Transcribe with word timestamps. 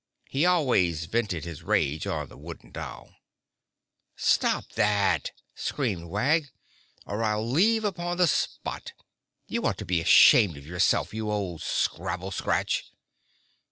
He 0.27 0.47
always 0.47 1.05
vented 1.05 1.43
his 1.45 1.61
rage 1.61 2.07
on 2.07 2.27
the 2.27 2.35
wooden 2.35 2.71
doll. 2.71 3.13
"Stop 4.15 4.69
that," 4.73 5.29
screamed 5.53 6.09
Wag, 6.09 6.47
"or 7.05 7.23
I'll 7.23 7.47
leave 7.47 7.83
upon 7.85 8.17
the 8.17 8.25
spot. 8.27 8.93
You 9.45 9.63
ought 9.67 9.77
to 9.77 9.85
be 9.85 10.01
ashamed 10.01 10.57
of 10.57 10.65
yourself. 10.65 11.13
You 11.13 11.29
old 11.29 11.61
scrabble 11.61 12.31
scratch." 12.31 12.85